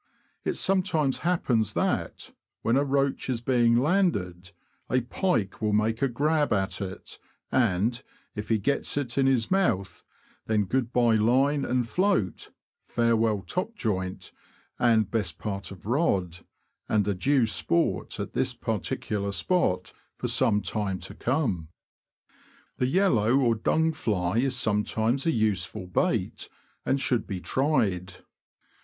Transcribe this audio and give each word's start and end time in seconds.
It 0.43 0.53
sometimes 0.53 1.19
happens 1.19 1.73
that, 1.73 2.33
when 2.63 2.75
a 2.75 2.83
roach 2.83 3.29
is 3.29 3.39
being 3.39 3.75
landed, 3.75 4.49
a 4.89 5.01
pike 5.01 5.61
will 5.61 5.73
make 5.73 6.01
a 6.01 6.07
grab 6.07 6.51
at 6.51 6.81
it, 6.81 7.19
and, 7.51 8.01
if 8.33 8.49
he 8.49 8.57
gets 8.57 8.97
it 8.97 9.15
in 9.19 9.27
his 9.27 9.51
mouth, 9.51 10.03
then 10.47 10.63
good 10.65 10.91
bye 10.91 11.17
line 11.17 11.63
and 11.63 11.87
float, 11.87 12.49
farewell 12.83 13.43
top 13.43 13.75
joint 13.75 14.31
and 14.79 15.11
best 15.11 15.37
part 15.37 15.69
of 15.69 15.85
rod, 15.85 16.39
and 16.89 17.07
adieu 17.07 17.45
sport 17.45 18.19
at 18.19 18.33
this 18.33 18.55
particular 18.55 19.31
spot 19.31 19.93
for 20.17 20.27
some 20.27 20.63
time 20.63 20.97
to 21.01 21.13
come! 21.13 21.67
The 22.77 22.87
yellow 22.87 23.35
or 23.35 23.53
dung 23.53 23.91
fly 23.93 24.39
is 24.39 24.55
sometimes 24.55 25.27
a 25.27 25.31
useful 25.31 25.85
bait, 25.85 26.49
and 26.87 26.99
should 26.99 27.27
be 27.27 27.39
tried. 27.39 28.15